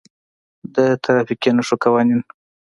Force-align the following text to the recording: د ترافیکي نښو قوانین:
د 0.73 0.75
ترافیکي 1.03 1.49
نښو 1.57 1.75
قوانین: 1.83 2.21